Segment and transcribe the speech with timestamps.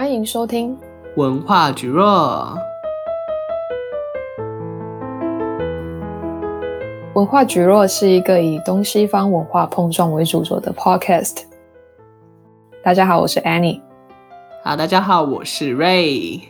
[0.00, 0.74] 欢迎收听
[1.16, 2.56] 文化局若。
[7.12, 11.42] 文化局若是一个以东西方文化碰撞为主轴的 podcast。
[12.82, 13.82] 大家好，我是 Annie。
[14.64, 16.44] 好，大家好，我是 Ray。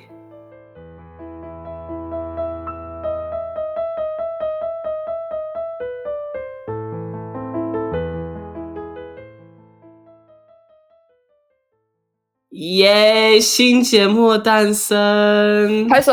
[12.71, 16.13] 耶！Yeah, 新节目诞生，拍手！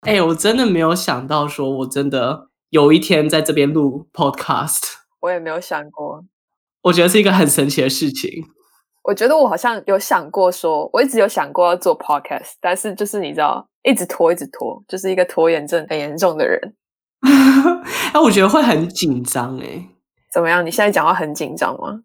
[0.00, 4.80] 哎、欸，我真的没有想到，说我真的有一天在这边录 podcast。
[5.20, 6.24] 我也没有想过，
[6.84, 8.30] 我觉得是一个很神奇的事情。
[9.02, 16.74] 我觉得我好像有想过说，说我一直有想过要做 podcast，但是就是你知道，一直拖，一直拖，就是一个拖延症很严重的人。
[18.14, 19.86] 哎，我觉得会很紧张哎。
[20.32, 20.64] 怎么样？
[20.64, 22.00] 你现在讲话很紧张吗？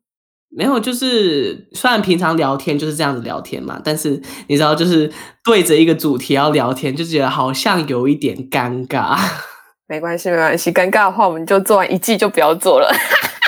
[0.54, 5.10] 没有，就是虽然平常聊天就是这样子聊天嘛，但是你知道，就是
[5.46, 9.18] 对着一个主题要聊天，就觉得好像有一点尴尬。
[9.88, 12.94] 没关系，没关系，尴尬的话我们就做完一季就不要做了。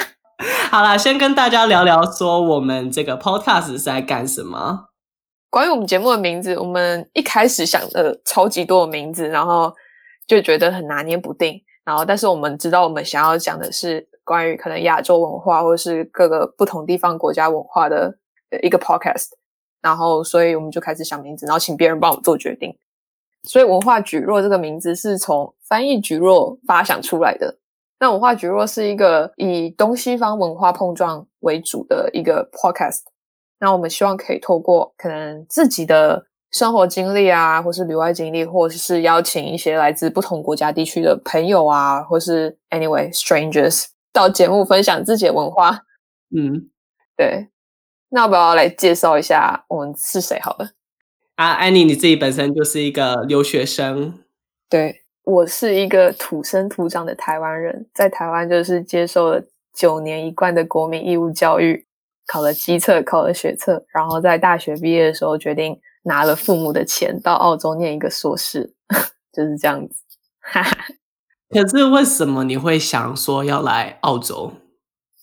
[0.71, 4.85] 好啦，先跟大家聊聊说我们这个 podcast 是在干什么。
[5.49, 9.73] 关于我们节目的名字，我们一开始想的超级多的名字，然后
[10.25, 11.61] 就觉得很拿捏不定。
[11.83, 14.07] 然后，但是我们知道我们想要讲的是。
[14.23, 18.17] 关于可能亚洲文化或是各个不同地方国家文化的
[18.61, 19.29] 一个 podcast，
[19.81, 22.77] 然后所以我们就开始想名字，然后请别人帮我们做决定。
[23.43, 27.57] 所以“文化蒟蒻”这个名字是从翻译蒟蒻发想出来的。
[27.99, 33.01] 那“文化蒟蒻”是一个以东西方文化碰撞为主的一个 podcast。
[33.59, 43.87] 那我们希望可以透过可能自己的生活经历啊，或是旅外经历，或者是邀请一些来自不同国家地区的朋友啊，或是 anyway strangers。
[44.13, 45.81] 到节目分享自己的文化，
[46.33, 46.69] 嗯，
[47.17, 47.49] 对，
[48.09, 50.69] 那要不要来介绍一下我们是谁好了？
[51.35, 54.19] 啊，安妮，你自己本身就是一个留学生，
[54.69, 59.43] 对，我是一个土生土长的台湾人，在台湾就是接受了
[59.73, 61.87] 九年一贯的国民义务教育，
[62.27, 68.75] 考了基测，考了学测，然后在大学毕业的时候决定拿了父母的钱到澳洲念一个硕士，
[69.33, 69.95] 就是这样子，
[70.39, 70.85] 哈哈。
[71.49, 74.51] 可是为什么你会想说要来澳洲？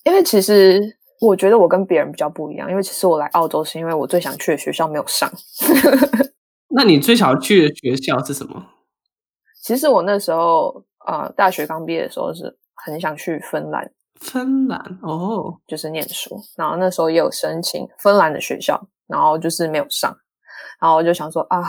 [0.03, 0.79] 因为其实
[1.19, 5.31] 我觉得我跟别人比较不一样，因为其实我来澳洲是因为我最想去的学校没有上。
[6.73, 8.65] 那你最想去的学校是什么？
[9.61, 13.91] 其实我那时候啊、呃，大学刚毕业的时候是很想去芬兰。
[14.19, 20.15] 芬兰哦，就是念书，然后那时候也有申请芬兰的学校，然后就是没有上，
[20.79, 21.61] 然后我就想说啊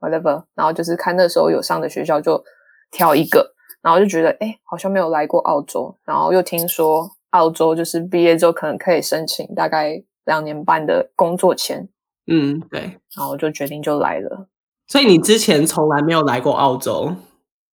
[0.00, 2.44] ，whatever，然后就是看那时候有上的学校就
[2.90, 3.55] 挑一个。
[3.86, 5.94] 然后就觉得，哎，好像没有来过澳洲。
[6.04, 11.88] 然后又听说澳洲就是毕业之后可能可以申请大概两年半的工作签。
[12.26, 12.80] 嗯，对。
[13.16, 14.48] 然后就决定就来了。
[14.88, 17.14] 所以你之前从来没有来过澳洲？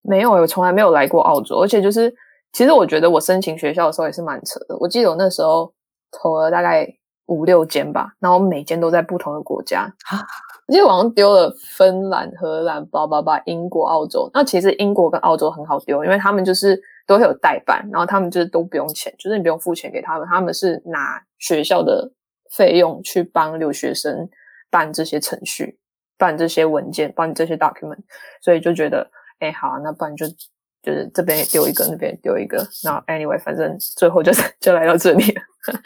[0.03, 1.55] 没有，我从来没有来过澳洲。
[1.55, 2.13] 而且就是，
[2.51, 4.77] 其实我觉得我申请学校的时候也是蛮扯的。
[4.77, 5.73] 我记得我那时候
[6.11, 6.87] 投了大概
[7.25, 9.91] 五六间吧，然后每间都在不同的国家。
[10.65, 14.29] 我记得好像丢了芬兰、荷兰、巴巴巴、英国、澳洲。
[14.33, 22.09] 那其实英国跟澳洲很好丢，因为他们就是都会有代办，然后他们就是都不用钱，就是你不用付钱给他们，他们是拿学校的
[22.49, 24.29] 费用去帮留学生
[24.71, 25.77] 办这些程序、
[26.17, 27.99] 办这些文件、办这些 document，
[28.41, 29.05] 所以就觉得，
[29.39, 30.25] 哎，好啊，那不然就
[30.81, 32.65] 就是这边也丢一个，那边也丢一个。
[32.85, 35.25] 那 anyway，反正最后就是 就来到这里，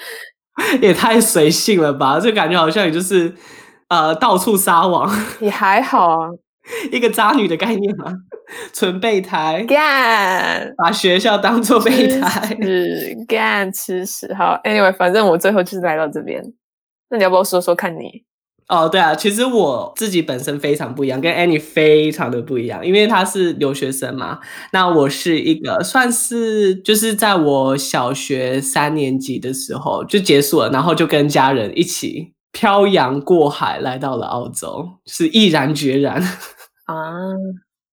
[0.82, 2.20] 也太随性了吧？
[2.20, 3.34] 这感觉好像也就是。
[3.90, 5.10] 呃，到处撒网
[5.40, 6.28] 也还好啊，
[6.92, 8.14] 一个渣女的概念嘛，
[8.74, 14.34] 纯备胎，干，把学校当做备胎，是干吃屎。
[14.34, 16.44] 好，anyway，反正我最后就是来到这边。
[17.10, 18.24] 那你要不要说说看你？
[18.68, 24.40] 哦，对啊，其实我自己本身非常不一样，跟 Annie 非常的不一样，因为她是留学生嘛。
[24.74, 32.34] 那我是一个算是就是在我小学三年级的时候就结束了，然后就跟家人一起。
[32.58, 36.20] 漂洋过海来到了澳洲，是毅然决然
[36.86, 36.96] 啊！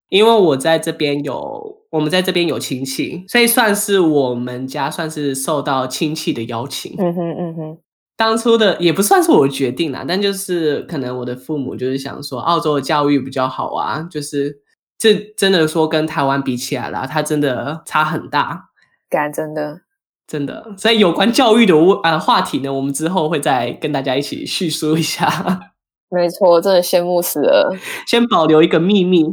[0.09, 6.95] 因为我在这边有，我们在这边有亲戚，所以算是我们家算是受到亲戚的邀请。
[6.97, 7.79] 嗯哼嗯哼，
[8.17, 14.63] 当初的也不算是我决定啦，但就是可能我的父母就是想说，澳洲的教育比较好啊，就是
[14.97, 18.71] 这真的说跟台湾比起来啦，它真的差很大，
[19.11, 19.83] 感真的。
[20.26, 25.29] 真的，所以有关教育的啊话题呢，我们之后会再跟大家一起叙述一下。
[26.11, 27.76] 没错，真的羡慕死了。
[28.06, 29.25] 先保留一个秘密。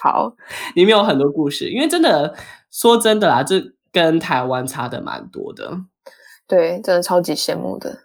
[0.00, 0.34] 好，
[0.74, 2.34] 里面有很多故事，因为真的
[2.70, 3.62] 说真的啦，这
[3.92, 5.80] 跟台湾差的蛮多的。
[6.48, 8.04] 对，真的超级羡慕的。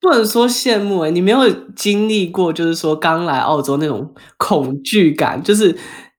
[0.00, 5.76] 不能说羡慕哎，你没有经历过，就是说刚来澳洲那种恐惧感，就是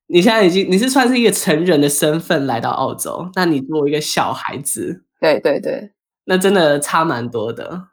[0.08, 5.92] 你现在已经你是算是一个成人的身份来到澳洲，那你作为一个小孩子，对对对，
[6.26, 7.88] 那真的差蛮多的。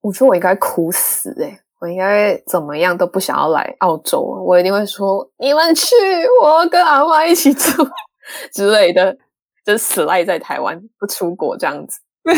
[0.00, 5.94] 我说我应该哭死哎，我应该怎么样都不想要来澳洲，我一定会说你们去，
[6.42, 7.86] 我跟阿妈一起住
[8.52, 9.16] 之类的，
[9.64, 12.00] 就死赖在台湾不出国这样子。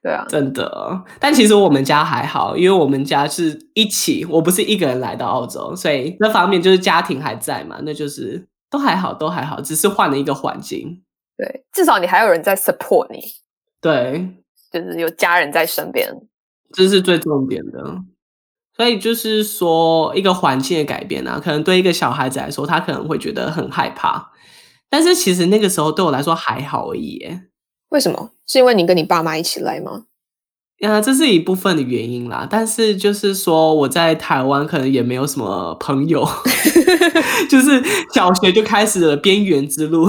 [0.00, 1.02] 对啊，真的。
[1.18, 11.02] 但其实我们家还好，因为我们家是一起，我不是一个人来到澳洲，所以那方面就是家庭还在嘛，那就是都还好，都还好，只是换了一个环境。
[11.38, 13.20] 对，至少你还有人在 support 你。
[13.80, 14.28] 对，
[14.72, 16.12] 就是有家人在身边，
[16.74, 18.02] 这是最重点的。
[18.76, 24.32] 所以就是说，一个环境的改变啊，可能对一个小孩子来说，他可能会觉得很害怕。
[24.90, 27.42] 但是其实那个时候对我来说还好而已耶。
[27.90, 28.32] 为什么？
[28.46, 30.04] 是因为你跟你爸妈一起来吗？
[30.78, 32.46] 呀，这是一部分的原因啦。
[32.48, 36.24] 但是就是说，我在台湾可能也没有什么朋友，
[37.50, 37.82] 就是
[38.14, 40.08] 小学就开始了边缘之路。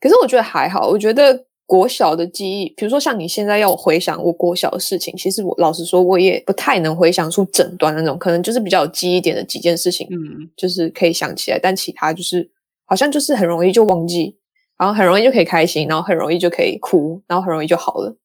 [0.00, 12.50] 可是我觉得还好，我觉得国小的记忆，比如说像你现在要我回想我国小的事情，其实我老实说，我也不太能回想出整段那种，可能就是比较有记忆点的几件事情，嗯，就是可以想起来，但其他就是
[12.84, 14.36] 好像就是很容易就忘记。
[14.78, 18.16] 然后很容易就可以开心，然后很容易就可以哭，然后很容易就好了。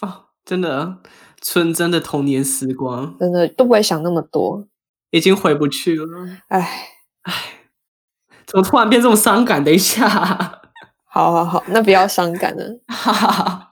[0.00, 0.96] 哦，真的，
[1.40, 4.66] 纯真的童年时光，真的都不会想那么多，
[5.12, 6.04] 已经回不去了。
[6.48, 6.88] 唉
[7.22, 7.32] 唉，
[8.44, 9.62] 怎么突然变这么伤感？
[9.62, 10.59] 等一下，
[11.12, 12.78] 好好好，那不要伤感了。
[12.86, 13.66] 哈哈哈。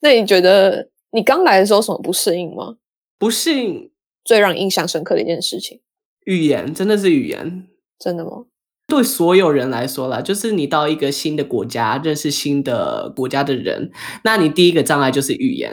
[0.00, 2.76] 那你觉得你刚来的时候什么不适应吗？
[3.18, 3.90] 不适应，
[4.24, 5.80] 最让你印象深刻的一件事情，
[6.26, 7.68] 语言，真的是语言，
[7.98, 8.46] 真的吗？
[8.88, 13.90] 对所有人来说啦，就是你到一个新的国家，认识新的国家的人，
[14.24, 15.72] 那你第一个障碍就是语言。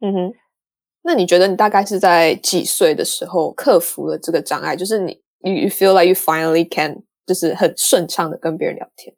[0.00, 0.32] 嗯哼，
[1.02, 4.76] 那你觉得你大概是在几岁的时候克服了这个障碍？
[4.76, 9.16] 就是你，you feel like you finally can，就是很顺畅的跟别人聊天。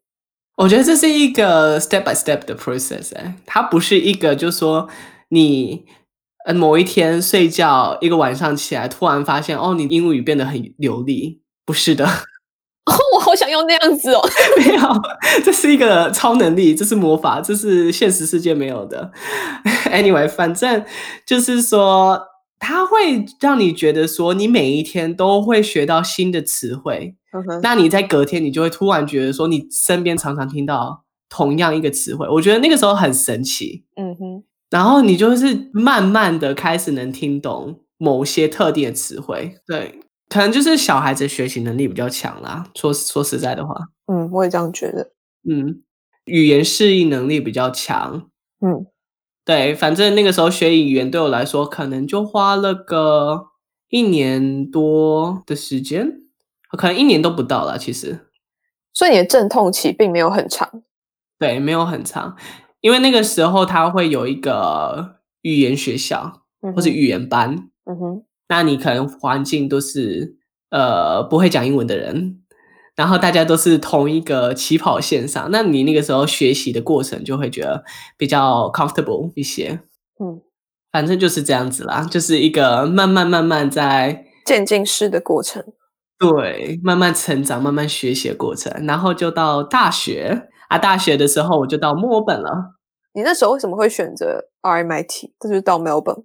[0.63, 4.89] 我觉得这是一个 step by step 的 process，哎，它不是一个，就是说
[5.31, 5.85] 你
[6.47, 12.07] 呃某一天睡觉一个晚上起来，突然发现哦，你英语变得很流利，不是的。
[12.87, 14.21] 哦，我好想要那样子哦！
[14.57, 14.83] 没有，
[15.45, 19.11] 这是一个超能力，这是魔法，这是现实世界没有的。
[19.91, 20.85] Anyway，反正
[21.27, 22.21] 就是说，
[22.61, 27.17] 它会让你觉得说，你每一天都会学到新的词汇。
[27.33, 27.61] Uh.
[27.63, 32.29] 那你在隔天，你就会突然觉得说，你身边常常听到同样一个词汇。
[32.29, 33.85] 我觉得那个时候很神奇。
[33.97, 34.43] 嗯哼、uh，huh.
[34.71, 39.57] 然后你就是慢慢的开始能听懂某些特定的词汇。
[39.67, 39.99] 对。
[40.29, 43.75] 可能就是小孩子学习能力比较强啦，说说实在的话，
[44.07, 45.13] 嗯，我也这样觉得，
[45.47, 45.83] 嗯，
[46.25, 48.31] 语言适应能力比较强，
[48.65, 48.87] 嗯，
[49.45, 53.49] 对，反正那个时候学语言对我来说，可能就花了个
[53.91, 56.23] 一年多的时间，
[56.77, 58.27] 可能一年都不到了，其实，
[58.93, 60.83] 所以你的阵痛期并没有很长，
[61.39, 62.37] 对，没有很长，
[62.81, 66.43] 因为那个时候他会有一个语言学校，
[66.75, 68.25] 或是语言班，嗯哼。
[68.49, 70.37] 那你可能环境都是
[70.71, 72.43] 呃不会讲英文的人，
[72.95, 77.83] 然后大家都是同一个起跑线上，那你那个时候学习的过程就会觉得
[78.19, 79.81] 比较 comfortable 一些。
[80.23, 80.43] 嗯，
[80.91, 85.65] 反正就是这样子啦，就是一个慢慢慢慢在渐进式的过程。
[86.23, 92.77] 对，慢慢成长、慢慢学习的过程，然后就到大学啊，大学的时候我就到墨尔本了。
[93.13, 95.33] 你那时候为什么会选择 RMIT？
[95.41, 96.25] 这就是到 Melbourne。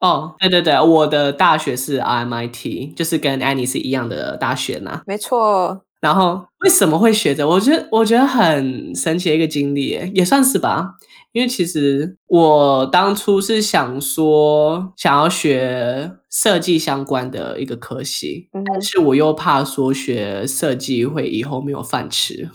[0.00, 5.02] 哦，对对对，我的大学是 RMIT，就是跟 Annie 是一样的大学呢。
[5.06, 5.82] 没错。
[6.00, 7.48] 然后为什么会学着？
[7.48, 10.96] 我觉得我觉得很神奇的一个经历，也算是吧。
[11.36, 22.48] 因为其实我当初是想说想要学设计相关的一个科系，嗯、但是我又怕说学设计会以后没有饭吃。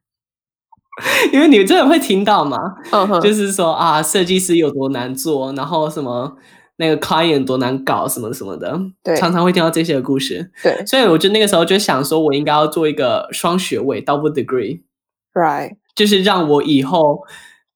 [1.32, 2.58] 因为你真的会听到嘛
[2.90, 3.18] ，uh.
[3.22, 6.36] 就是说啊，设计师有多难做，然后什么
[6.76, 10.50] 那个 client 多难搞，什么什么的，对，常常会听到这些的故事。
[10.62, 17.22] 对，所以我就那个时候就想说，我应该要做一个双学位 （double degree），right，就是让我以后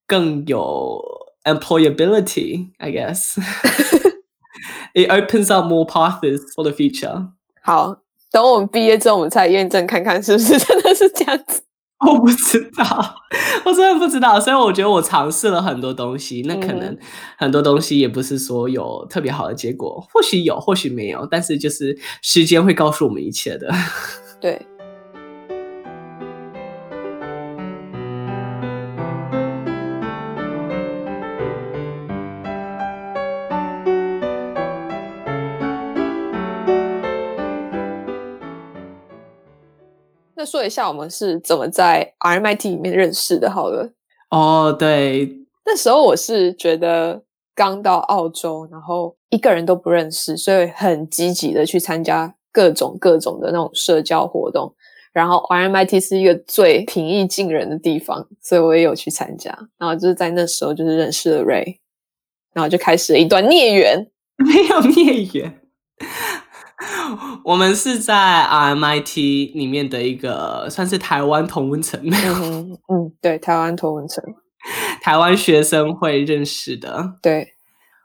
[0.07, 1.01] 更有
[1.45, 3.37] employability，I guess。
[4.95, 7.29] It opens up more paths for the future。
[7.63, 7.97] 好，
[8.31, 11.63] 等我们毕业之后，我们再验证看看是不是真的是这样子。
[12.07, 13.15] 我不知道，
[13.65, 16.97] 我真的不知道，所以我觉得我尝试了很多东西，那可能
[17.39, 23.73] 很多东西也不是说有特别好的结果，或许有，或许没有，但是就是时间会告诉我们一切的。
[24.41, 24.61] 对。
[40.45, 43.51] 那说一下我们是怎么在 RMIT 里面认识的？
[43.51, 43.91] 好了，
[44.29, 47.23] 哦，对，那时候我是觉得
[47.55, 54.75] 刚到澳洲，然后一个人都不认识，所以很积极的去参加各种各种的那种社交活动。
[55.15, 59.51] 然后 RMIT 是一个最平易近人的地方，所以我也有去参加。
[59.79, 61.79] 然后就是在那时候，就是认识了 Ray，
[62.53, 64.11] 然后就开始了一段孽缘。
[64.37, 65.61] 没有孽缘，
[67.45, 68.15] 我们是在
[68.51, 72.01] RMIT 里面的一个算是台湾同温层。
[72.05, 74.23] 嗯嗯，对，台湾同温层，
[75.03, 77.15] 台湾学生会认识的。
[77.23, 77.49] 对。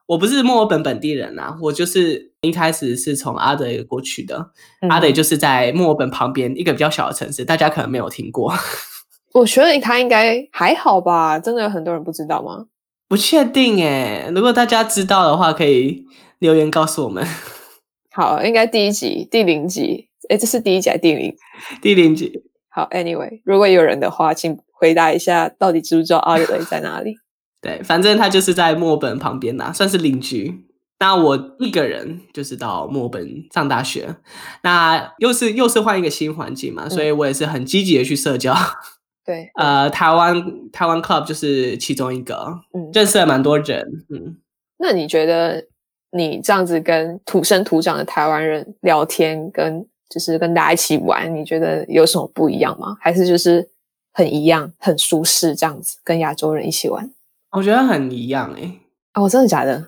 [0.08, 4.50] 我不是墨尔本本地人啊，我就是一开始是从阿德雷过去的。
[4.82, 8.52] 嗯、阿德就是在墨尔本旁边一个比较小的城市，大家可能没有听过。
[9.34, 12.66] 我觉得他应该还好吧，真的有很多人不知道吗？
[13.08, 16.04] 不确定诶，如果大家知道的话，可以
[16.40, 17.24] 留言告诉我们。
[18.20, 21.34] 好，应该第一集、第零集，诶，这是第一集还是第零？
[21.82, 22.44] 第零集。
[22.70, 27.16] 好，Anyway，如果有人的话，请回答一下，到底知不知道阿德雷在哪里？
[27.64, 30.66] 对，反正他就是在墨尔本旁边呐，算是邻居。
[31.00, 34.14] 那我一个人就是到墨尔本上大学，
[34.64, 38.54] 那又是又是换一个新环境嘛，所以我也是很积极的去社交。
[39.26, 42.36] 对，呃，台湾台湾 club 就是其中一个，
[42.74, 43.88] 嗯，认识了蛮多人。
[44.10, 44.36] 嗯，
[44.78, 45.69] 那你觉得
[46.12, 52.98] 你这样子跟土生土长的台湾人聊天，跟就是跟大家一起玩，你觉得有什么不一样吗？
[53.00, 53.68] 还是就是
[54.12, 57.10] 很一样，很舒适这样子跟亚洲人一起玩？
[57.52, 58.80] 我觉得很一样诶、欸、
[59.22, 59.86] 哦，真的假的？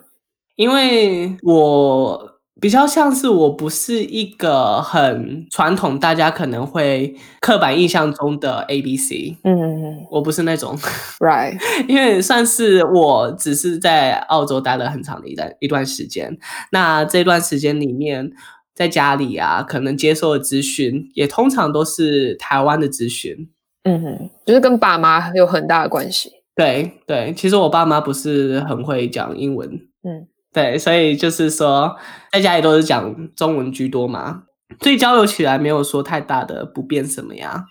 [0.56, 9.36] 因为我比较像是我不是一个很传统，大家可能会刻板印象中的 ABC。
[9.44, 10.78] 嗯我不是那种，
[11.20, 11.60] Right？
[11.88, 16.38] 因为算是我只是在澳洲待了很长的一段一段时间，
[16.72, 18.32] 那这段时间里面，
[18.76, 23.50] 在家里啊，可能接受的资讯也通常都是台湾的资讯。
[23.84, 26.30] 嗯哼，就是跟爸妈有很大的关系。
[26.56, 29.68] 对对，其实我爸妈不是很会讲英文，
[30.04, 31.96] 嗯，对，所以就是说
[32.32, 34.44] 在家里都是讲中文居多嘛，
[34.82, 37.64] 所以交流起来没有说太大的不便什么呀。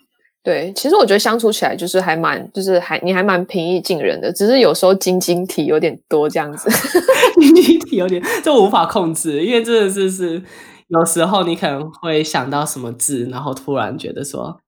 [0.43, 6.71] 对，其实我觉得相处起来就是还蛮，就是还你还蛮平易近人的，只是有时候晶晶体有点多这样子，
[7.39, 10.43] 晶晶体有点，这我无法控制，因为真的是是
[10.89, 14.59] 有时候你可能会想到什么字，然后突然觉得说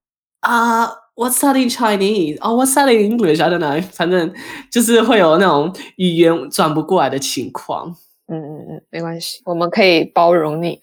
[0.41, 1.02] 啊。
[1.15, 2.39] What's that in Chinese?
[2.41, 3.39] Oh, what's that in English?
[3.39, 3.79] I don't know.
[3.91, 4.33] 反正
[4.71, 7.95] 就是会有那种语言转不过来的情况。
[8.27, 10.79] 嗯嗯嗯，没关系，我们可以包容你。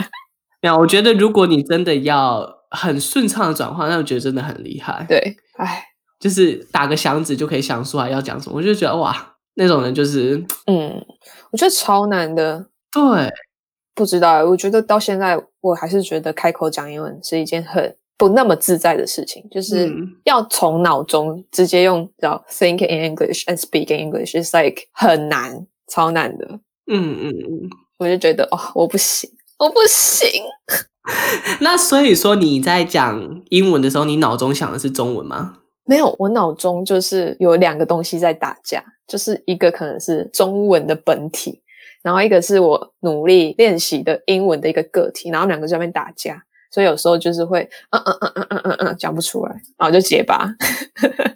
[0.62, 5.04] 那我觉得如果你真的要很顺畅的转换，那我觉得真的很厉害。
[5.06, 5.84] 对，哎，
[6.18, 11.04] 就是打个响指就可以想出来要讲什么，我就觉得哇，那种人就是，嗯，
[11.50, 12.68] 我觉得超难的。
[12.90, 13.30] 对，
[13.94, 17.94] 不知道，我觉得到现在我还是觉得开口讲英文是一件很。
[18.18, 19.92] 不那么自在的事情，就是
[20.24, 26.46] 要从脑中直接用叫 think in English and speak in English，is like 很难，超难的。
[26.86, 30.42] 嗯嗯嗯，我就觉得哦，我不行，我不行。
[31.60, 35.58] 那所以说你在讲英文的时候，你脑中想的是中文吗？
[35.84, 41.62] 没有，我脑中就是有两个东西在打架，就是一个可能是中文的本体，
[42.02, 46.42] 然后一个是我努力练习的英文的一个个体，然后两个在那边打架。
[46.76, 50.46] 所以有时候就是会嗯嗯嗯嗯嗯嗯嗯讲不出来，然后就结巴，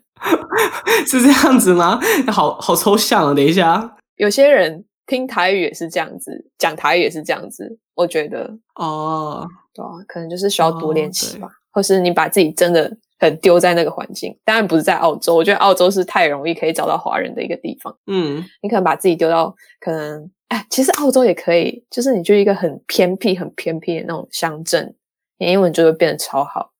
[1.09, 1.99] 是这样子吗？
[2.31, 3.33] 好好抽象啊！
[3.33, 24.95] 等一下，有些人听台语也是这样子，讲台语也是这样子，我觉得哦，对啊，可能就是需要多练习吧，哦、或是你把自己真的很丢在那个环境，当然不是在澳洲，我觉得澳洲是太容易可以找到华人的一个地方，嗯，你可能把自己丢到可能，哎，其实澳洲也可以，就是你就一个很偏僻、很偏僻的那种乡镇。
[25.41, 26.73] 你英文就会变得超好，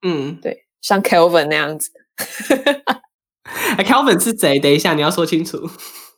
[0.00, 1.90] 嗯，对，像 Kelvin 那样子。
[3.76, 4.58] 哎，Kelvin 是谁？
[4.58, 5.58] 等一下，你要说清楚。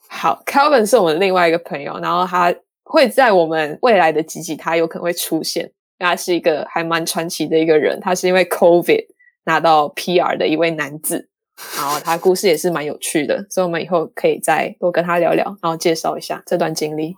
[0.08, 5.72] 好，Kelvin 是我们另外一个朋友，然后他会在我们未来的几集，他有可能会出现。
[5.98, 9.06] 他是一个还蛮传奇的一个人，他是因为 COVID
[9.44, 11.28] 拿到 PR 的一位男子，
[11.76, 17.16] 然后他故事也是蛮有趣的，所以我们以后可以再多跟他聊聊，然后介绍一下这段经历。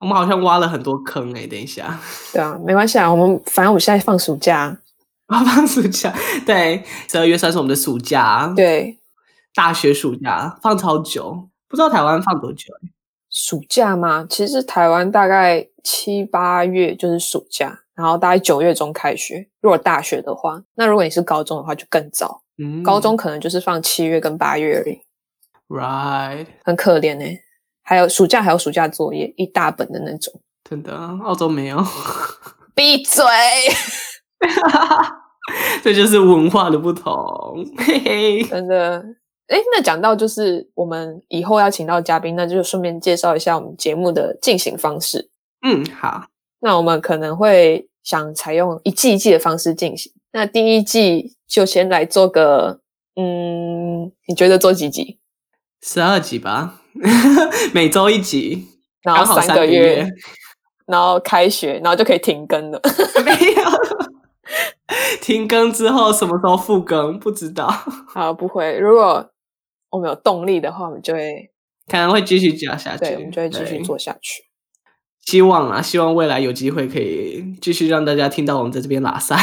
[0.00, 1.98] 我们好像挖了很多坑诶，等一下。
[2.32, 4.76] 对啊，没关系啊，我们反正我们现在放暑假，
[5.26, 6.12] 啊， 放暑假，
[6.46, 8.98] 对，十二月算是我们的暑假，对，
[9.54, 12.72] 大学暑假放超久，不知道台湾放多久？
[13.30, 14.26] 暑假吗？
[14.28, 19.48] 其实台湾大概七八月就是暑假，然后大概九月中开学。
[19.60, 22.42] 如果大学的话，那如果你是高中的话，就更早。
[22.58, 24.98] 嗯，高中可能就是放七月跟八月而已。
[25.68, 27.24] Right，很可怜呢。
[27.90, 30.32] 还有暑假，还有暑假作业，一大本的那种。
[30.62, 30.94] 真的，
[31.24, 31.84] 澳洲没有。
[32.72, 33.24] 闭嘴！
[35.82, 37.10] 这就是文化的不同，
[37.78, 39.04] 嘿嘿，真的。
[39.48, 45.28] 哎，那讲到就是我们以后要请到嘉宾，那就顺便介绍一下我们节目的进行方式。
[45.66, 46.26] 嗯，好。
[46.60, 50.12] 那我们可能会想采用一季一季的方式进行。
[50.30, 52.82] 那第一季就先来做个，
[53.16, 55.18] 嗯，你觉得做几集？
[55.82, 56.79] 十二集吧，
[57.72, 58.66] 每周一集，
[59.02, 60.06] 然后三个月，
[60.86, 62.80] 然后开学，然后就可以停更了。
[63.24, 63.62] 没有。
[65.20, 67.18] 停更之后什么时候复更？
[67.18, 67.68] 不知道。
[68.08, 68.76] 好，不会。
[68.78, 69.30] 如果
[69.90, 71.50] 我们有动力的话，我们就会
[71.86, 73.04] 可能会继续讲下去。
[73.04, 74.44] 对，我们就会继续做下去。
[75.24, 79.36] 希望啊，希望未来有机会可以继续让大家听到我们在这边拉赛。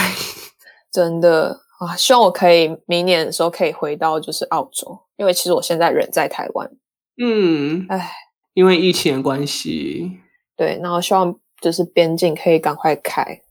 [0.92, 6.70] 真的啊，希望我可以明年的时候可以回到就是澳洲，因为其实我现在人在台湾。
[7.17, 8.12] 嗯，哎，
[8.53, 10.19] 因为疫情的关系。
[10.55, 13.41] 对，然后希望就是边境可以赶快开。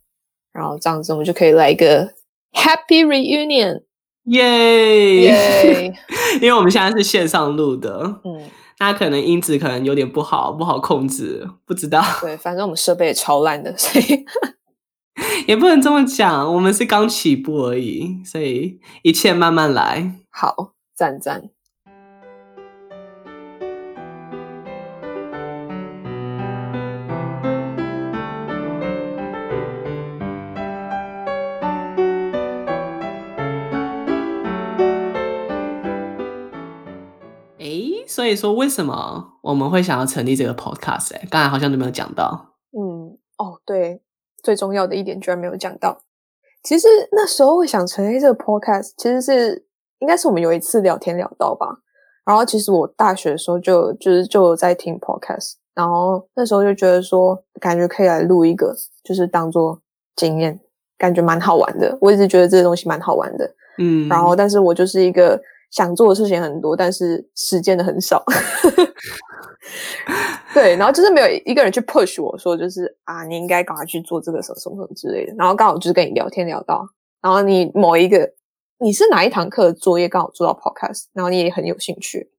[0.53, 2.15] 然后这样子，我们就可以来一个
[2.53, 3.83] Happy Reunion，
[4.25, 5.95] 耶耶！
[6.41, 12.03] 因为我们现在是线上录的，嗯，那可能音质可能有点不好，不好控制，不知道。
[12.21, 14.25] 对，反正我们设备也超烂的，所以
[15.47, 16.53] 也不能这么讲。
[16.55, 20.15] 我们是刚起步而已，所以一切慢慢来。
[20.31, 21.51] 好，赞赞。
[38.07, 41.15] 所以说，为什么我们会想要成立这个 podcast？
[41.15, 42.55] 哎，刚才好像都没有讲到。
[42.73, 44.03] 嗯，哦，对，
[44.43, 46.03] 最重要的一点居然没有讲到。
[46.63, 49.67] 其实那时候会想成立这个 podcast，其实是
[50.01, 51.67] 应该是我们有一次聊天聊到吧。
[52.25, 59.81] 然后其实我大学的时候就就是就有在听 podcast，然后那时候就觉得说，感觉可以来录一个，就是当做
[60.15, 60.61] 经验，
[60.99, 61.97] 感觉蛮好玩的。
[62.01, 63.55] 我一直觉得这个东西蛮好玩的。
[63.79, 65.41] 嗯，然后但是我就是一个。
[65.71, 68.25] 想做的事情很多，但是时间的很少。
[70.55, 75.35] 对，然后就是没有一个人去 push 我说，就是啊，你应该赶快去做这个什么什么什么之类的。
[75.37, 76.89] 然后刚好就是跟你聊天聊到，
[77.21, 78.33] 然后你某一个
[78.79, 82.31] 你是哪一堂课的作业刚好做到 podcast，然后你也很有兴趣。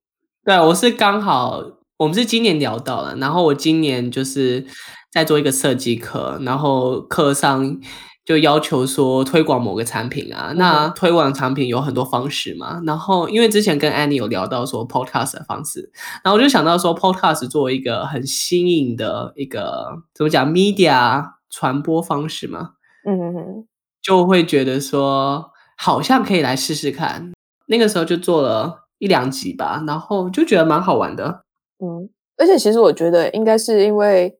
[0.43, 1.61] 对，我是刚好
[1.97, 4.65] 我们是今年聊到了，然后我今年就是
[5.11, 7.79] 在做一个设计课，然后课上。
[8.27, 12.81] 就要求说推广某个产品啊，那推广产品有很多方式嘛。
[12.85, 15.89] 然后因为之前跟 Annie 有聊到说 Podcast 的方式，
[16.25, 22.71] 然后我就想到说 Podcast 作为一个很新颖的一个怎么讲 media 传播方式嘛，
[23.07, 23.67] 嗯嗯嗯，
[24.01, 27.31] 就会觉得说好像可以来试试看。
[27.67, 31.43] 那个时候就做了一两集吧，然后就觉得蛮好玩的。
[31.79, 34.37] 嗯，而且其实我觉得应该是因为。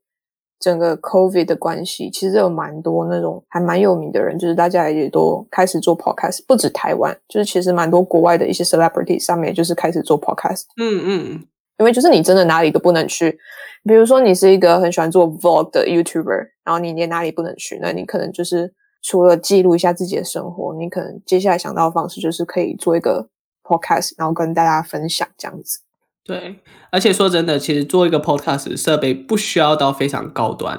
[0.60, 10.64] 整个 COVID 的关系，其实有蛮多那种还蛮有名的人，就是大家也都开始做 podcast，不止台湾，就是其实蛮多国外的一些 celebrity 上面就是开始做 podcast。
[10.82, 11.46] 嗯嗯，
[11.78, 13.38] 因为就是你真的哪里都不能去，
[13.84, 23.30] 比如说你是一个很喜欢做 vlog 的 YouTuber，然后你连哪里不能去，那你可能就是除了记录一下自己的生活，你可能接下来想到的方式就是可以做一个
[23.64, 25.82] podcast，然后跟大家分享这样子。
[26.28, 26.60] 对，
[26.92, 30.78] 而且说真的，其实做一个 podcast 设备不需要到非常高端。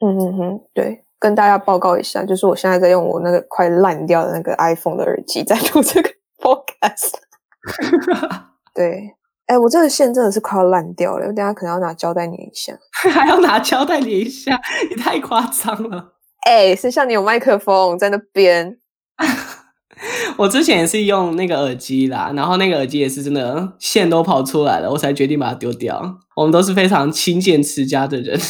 [0.00, 6.10] 嗯嗯嗯，对，跟大家报告一下，就是我现在在用我那个快烂掉的那个 iPhone 的耳机在录这个
[6.42, 7.14] podcast。
[8.74, 9.14] 对，
[9.46, 12.76] 哎，我这个线真的是快要烂掉了，我等下可能要拿胶带粘一下。
[13.12, 14.60] 还要拿胶带粘一下？
[14.90, 16.14] 你太夸张了。
[16.46, 18.78] 哎，谁像你有麦克风在那边？
[20.38, 26.00] 我之前也是用那个耳机啦，然后那个耳机也是真的线都跑出来了，我才决定把它丢掉。
[26.36, 28.40] 我们都是非常勤俭持家的人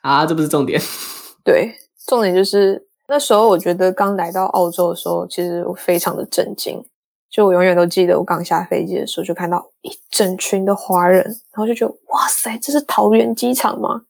[0.00, 0.80] 啊，这不是重点。
[1.44, 1.72] 对，
[2.06, 6.80] 重点就是那时候我觉得刚来到澳洲的时候，其实我非常的震惊。
[7.28, 14.02] 就我永远都记得，我刚下飞机的时候就看到一整群的华人，然后就觉得哇塞，这是桃园机场吗？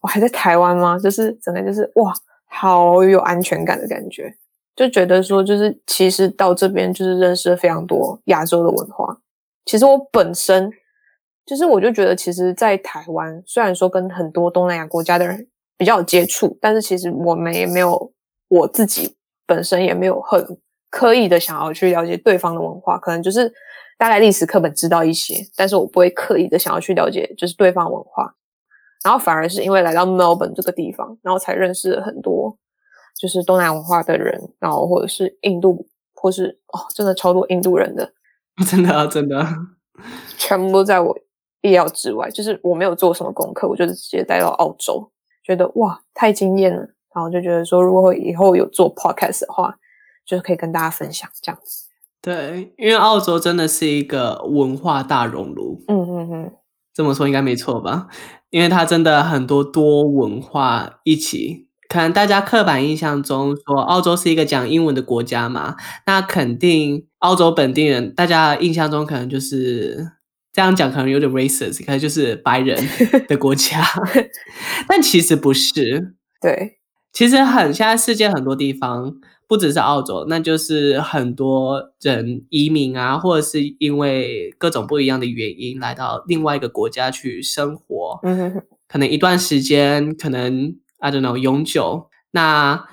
[0.00, 0.98] 我还在台湾吗？
[0.98, 2.12] 就是整个就是哇，
[2.48, 4.34] 好有安全感的感觉。
[4.76, 9.18] 就觉得说，就是其实到这边就是认识了非常多亚洲的文化。
[9.66, 10.70] 其实我本身
[11.44, 18.12] 就是，我就觉得，其实，在台湾虽然说跟很多东南亚国家的人比较有接触，但是其实我们也没有，
[18.48, 23.52] 我自己本身也没有很刻意的想要去了解对方的文化，可能就是
[23.98, 28.34] 大概历史课本知道一些，但是我不会刻意的想要去了解就是对方文化。
[29.02, 32.56] 然后反而是因为来到 Melbourne 这个地方，然后才认识了很多。
[33.20, 38.12] 就是东南亚文化的人，然后或者是印度，或是哦，真的超多印度人的，
[38.66, 39.46] 真的啊，真的，
[40.38, 41.14] 全部都在我
[41.60, 42.30] 意料之外。
[42.30, 45.12] 就是我没有做什么功课，我就直接带到澳洲，
[45.44, 46.88] 觉得哇，太惊艳了。
[47.14, 49.76] 然后就觉得说，如果以后有做 podcast 的话，
[50.24, 51.88] 就可以跟大家分享这样子。
[52.22, 55.82] 对，因为澳洲真的是一个文化大熔炉。
[55.88, 56.52] 嗯嗯嗯，
[56.94, 58.08] 这么说应该没错吧？
[58.50, 61.69] 因为它真的很多多文化一起。
[61.90, 65.74] 可能大家刻板印象中说澳洲是一个讲英文的国家嘛，
[66.06, 70.12] 那肯定澳洲本地人，大家印象中可能就是
[70.52, 72.80] 这样讲，可能有点 racist，可能就是白人
[73.26, 73.84] 的国家，
[74.88, 76.14] 但其实不是。
[76.40, 76.78] 对，
[77.12, 79.12] 其实很现在世界很多地方，
[79.48, 90.76] 不只是澳洲，那就是很多人移民啊，或者是因为各种不一样的原因来到另外一个国家去生活，嗯哼哼，可能一段时间，可能。
[91.00, 92.08] I don't know，永久。
[92.30, 92.86] 那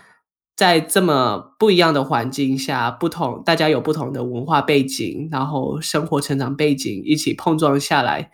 [0.56, 8.32] 在这么不一样的环境下，不同大家有不同的文化背景，然后生活成长背景一起碰撞下来，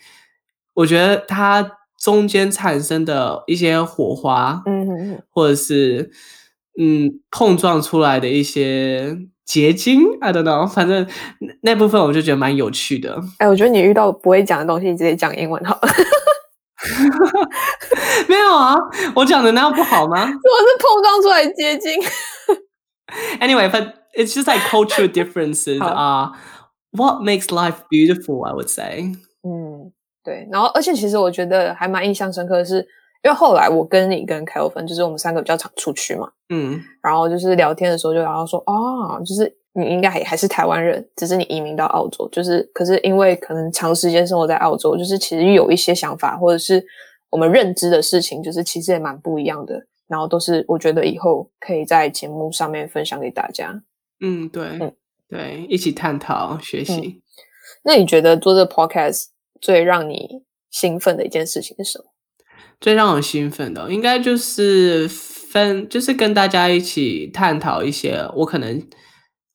[0.76, 6.12] 我觉得它中间产生的一些火花，嗯哼哼，或者是
[6.80, 11.06] 嗯碰撞出来的一些结晶，I don't know，反正
[11.62, 13.22] 那部分我就觉得蛮有趣的。
[13.40, 15.82] 哎，我觉得你遇到不会讲的东西，你直接讲英文好了。
[18.30, 18.76] 没有啊，
[19.16, 20.22] 我讲的那样不好吗？
[20.22, 22.02] 我是碰撞出来结晶。
[23.40, 26.32] Anyway, but it's just like cultural differences are
[26.92, 29.14] what makes life beautiful, I would say.
[29.44, 29.92] 嗯，
[30.24, 30.48] 对。
[30.52, 32.78] 然后，而且其实我觉得还蛮印象深刻的是，
[33.24, 36.30] 因为后来我跟你跟 Kelvin，就是我们三个比较常出去嘛。
[36.50, 36.82] 嗯。
[37.02, 39.58] 然后就是聊天的时候就然后说，啊，就是。
[39.76, 46.80] 你应该还还是台湾人，只是你移民到澳洲，就是可是因为可能长时间生活在澳洲，就是其实有一些想法或者是
[47.34, 49.88] 我们认知的事情，就是其实也蛮不一样的。
[50.08, 53.82] 然后都是我觉得以后可以在节目上面分享给大家。
[54.20, 54.94] 嗯，对，嗯，
[55.28, 56.94] 对，一起探讨学习。
[56.94, 57.22] 嗯。
[57.84, 59.26] 那你觉得做这个 podcast
[59.60, 62.06] 最让你兴奋的一件事情是什么？
[62.80, 68.82] 最让我兴奋的，应该就是分，就是跟大家一起探讨一些我可能。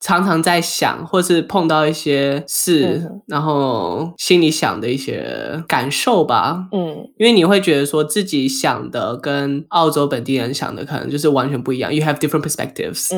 [0.01, 6.69] 常常在想，或是碰到一些事，嗯，然后心里想的一些感受吧。
[6.71, 11.93] 嗯，因为你会觉得说自己想的跟澳洲本地人想的可能就是完全不一样。
[11.93, 13.09] You have different perspectives.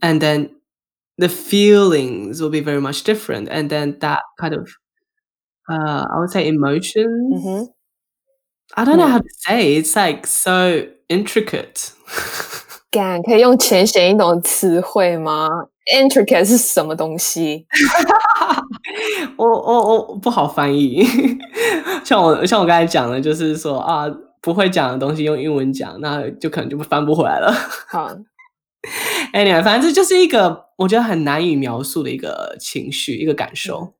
[0.00, 0.50] And then
[1.16, 3.48] the feelings will be very much different.
[3.48, 4.68] And then that kind of,
[5.68, 7.70] uh, I would say emotions.
[8.76, 9.74] I don't know how to say.
[9.74, 11.90] It's like so intricate.
[12.92, 15.48] 敢可以用浅显易懂的词汇吗
[15.94, 17.66] ？Intricate 是什么东西？
[19.36, 21.06] 我我我不好翻译。
[22.04, 24.06] 像我像我刚才讲的，就是说啊，
[24.40, 27.52] 不会讲的东西用英文讲，那就可能就翻不回来了。
[27.88, 28.08] 好
[29.32, 33.80] ，Anyway，反正这就是一个我觉得很难以描述的一个情绪，一个感受。
[33.80, 33.92] 嗯、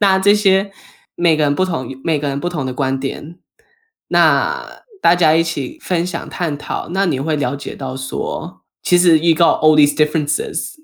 [0.00, 0.70] 那这些
[1.14, 3.38] 每个人不同，每个人不同的观点，
[4.08, 10.74] 那大家一起分享探讨，那你会了解到说，其实 you got all these differences。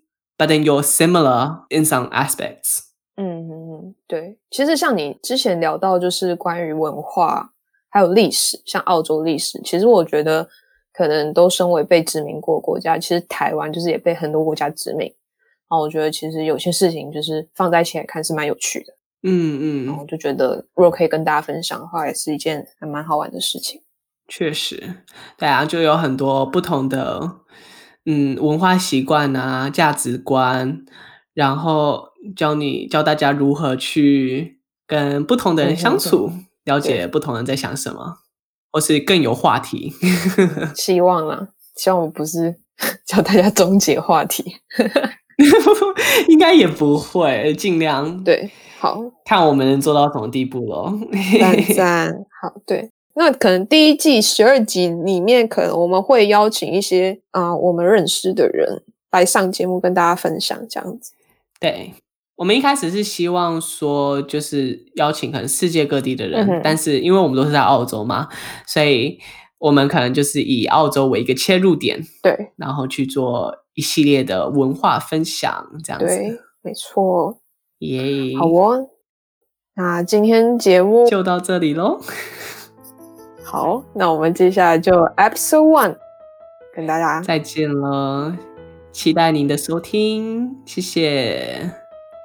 [0.42, 2.80] But then you're similar in some aspects.
[3.14, 4.40] 嗯嗯嗯，对。
[4.50, 7.52] 其实像你之前聊到，就是关于文化
[7.88, 10.48] 还有历史，像澳洲历史，其实我觉得
[10.92, 15.06] 可能都身为被殖民过的国家，其实台湾就是也被很多国家殖民。
[15.06, 18.92] 然后我觉得其实有些事情就是放在一起来看是蛮有趣的。
[19.22, 19.86] 嗯嗯。
[19.86, 23.80] 然后就觉得如果可以跟大家分享的话，也是一件还蛮好玩的事情。
[24.26, 24.96] 确实，
[25.38, 27.30] 对啊，就有很多不同的。
[28.04, 30.84] 嗯，文化习惯啊，价值观，
[31.34, 38.18] 然后教你教大家如何去跟不同的人相处，嗯、了解不同人在想什么，
[38.72, 39.92] 或是更有话题。
[40.74, 42.56] 希望啦，希望我不是
[43.06, 44.56] 教大家终结话题，
[46.28, 50.98] 应该也不会，尽量对，好，看我们能做到什么地步咯。
[51.38, 52.90] 赞赞，好，对。
[53.14, 61.12] 那可能第一季十二集里面，可能我们会邀请一些啊、呃、我们认识的人来上节目跟大家分享这样子。
[61.60, 61.92] 对，
[62.36, 68.28] 我们一开始是希望说，就是邀请可能世界各地的人，嗯、但是因为我们都是在澳洲嘛，
[68.66, 69.18] 所以
[69.58, 76.06] 我们可能就是以澳洲为一个切入点，对，然后去做一系列的文化分享这样子。
[76.06, 77.38] 对，没错。
[77.80, 78.88] 耶、好哦。
[79.74, 82.00] 那今天节目就到这里喽。
[83.52, 85.96] 好，那我们接下来就 Episode One
[86.74, 88.34] 跟大家再见了，
[88.92, 91.70] 期待您的收听，谢谢，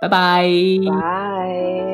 [0.02, 0.48] 拜拜，
[0.90, 1.87] 拜。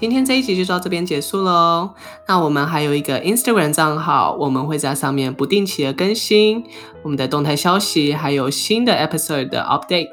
[0.00, 1.90] 今天这一集就到这边结束喽。
[2.26, 6.64] 那我们还有一个 Instagram 账号，我们会在上面不定期的更新
[7.02, 10.08] 我们的动态消息，还有新的 episode 的 update。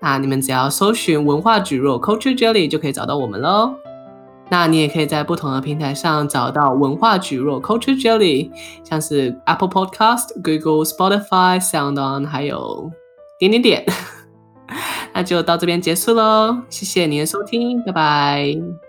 [0.00, 3.74] 那你们只要搜寻文化蒟蒻 Culture Jelly 就可以找到我们喽。
[4.48, 8.50] 那你也可以在不同的平台上找到文化蒟蒻 Culture Jelly，
[8.82, 12.90] 像是 Apple Podcast、Google、Spotify、SoundOn，还有
[13.38, 13.84] 点点点。
[15.12, 18.87] 那就到这边结束喽，谢谢您的收听，拜拜。